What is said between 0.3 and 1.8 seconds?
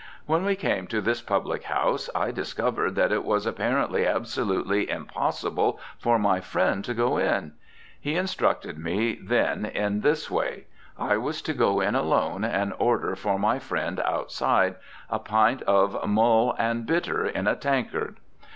we came to this public